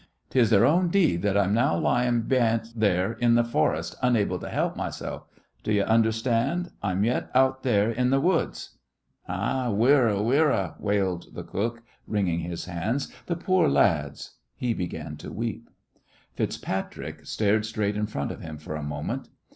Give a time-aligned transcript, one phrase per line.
[0.31, 4.49] 'Tis their own deed that I'm now lyin' beyant there in th' forest, unable to
[4.49, 5.27] help myself.
[5.61, 6.71] Do you understand?
[6.81, 8.79] I'm yet out there in th' woods!"
[9.29, 13.13] "Ah, wirra, wirra!" wailed the cook, wringing his hands.
[13.27, 15.69] "Th' poor lads!" He began to weep.
[16.35, 19.29] FitzPatrick stared straight in front of him for a moment.